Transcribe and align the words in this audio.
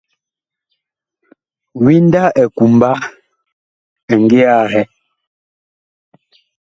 Winda 1.83 2.23
ɛ 2.41 2.43
kumba 2.57 2.89
ɛ 4.11 4.15
ngi 4.23 4.41
ahɛ. 4.59 4.81